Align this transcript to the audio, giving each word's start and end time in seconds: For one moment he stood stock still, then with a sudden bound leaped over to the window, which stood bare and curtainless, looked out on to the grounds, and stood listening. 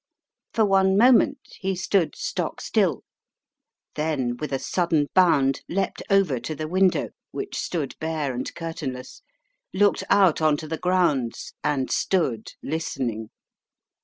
For 0.55 0.65
one 0.65 0.97
moment 0.97 1.37
he 1.59 1.75
stood 1.75 2.15
stock 2.15 2.59
still, 2.59 3.03
then 3.93 4.35
with 4.35 4.51
a 4.51 4.57
sudden 4.57 5.05
bound 5.13 5.61
leaped 5.69 6.01
over 6.09 6.39
to 6.39 6.55
the 6.55 6.67
window, 6.67 7.09
which 7.29 7.55
stood 7.55 7.95
bare 7.99 8.33
and 8.33 8.51
curtainless, 8.55 9.21
looked 9.75 10.03
out 10.09 10.41
on 10.41 10.57
to 10.57 10.67
the 10.67 10.79
grounds, 10.79 11.53
and 11.63 11.91
stood 11.91 12.53
listening. 12.63 13.29